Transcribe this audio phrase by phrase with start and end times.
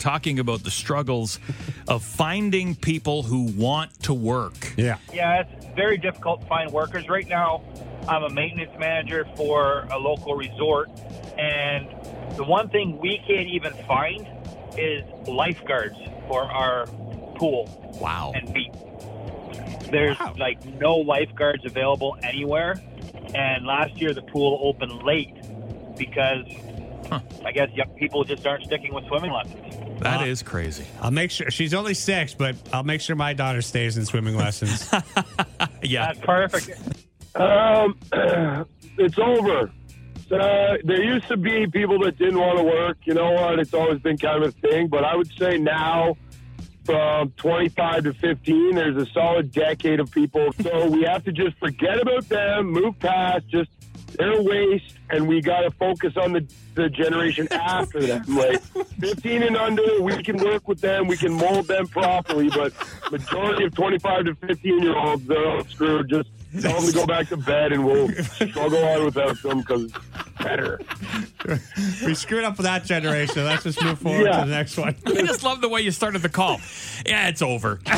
[0.00, 1.38] talking about the struggles
[1.86, 4.72] of finding people who want to work.
[4.76, 4.96] Yeah.
[5.12, 7.08] Yeah, it's very difficult to find workers.
[7.08, 7.62] Right now,
[8.08, 10.88] I'm a maintenance manager for a local resort,
[11.38, 11.86] and
[12.36, 14.26] the one thing we can't even find
[14.76, 15.96] is lifeguards
[16.28, 16.86] for our
[17.36, 17.68] pool
[18.00, 18.32] Wow.
[18.34, 18.72] and beach.
[19.90, 22.80] There's like no lifeguards available anywhere,
[23.34, 25.34] and last year the pool opened late
[25.96, 26.46] because
[27.10, 30.00] I guess young people just aren't sticking with swimming lessons.
[30.00, 30.86] That is crazy.
[31.00, 34.36] I'll make sure she's only six, but I'll make sure my daughter stays in swimming
[34.36, 34.90] lessons.
[35.82, 36.12] Yeah.
[36.12, 36.78] That's perfect.
[37.34, 37.96] Um,
[38.98, 39.70] it's over.
[40.30, 42.98] Uh, there used to be people that didn't want to work.
[43.04, 43.58] You know what?
[43.58, 44.88] It's always been kind of a thing.
[44.88, 46.16] But I would say now,
[46.84, 50.52] from 25 to 15, there's a solid decade of people.
[50.62, 53.70] So we have to just forget about them, move past, just
[54.18, 58.24] they're waste, and we got to focus on the, the generation after them.
[58.28, 58.60] Like
[59.00, 62.48] 15 and under, we can work with them, we can mold them properly.
[62.50, 62.72] But
[63.10, 66.08] majority of 25 to 15 year olds, they're all screwed.
[66.08, 66.28] Just
[66.60, 69.94] tell them to go back to bed, and we'll struggle on without them because it's
[70.38, 70.80] better.
[72.04, 73.44] we screwed up with that generation.
[73.44, 74.40] Let's just move forward Yeah.
[74.40, 74.94] to the next one.
[75.06, 76.60] I just love the way you started the call.
[77.06, 77.80] Yeah, it's over.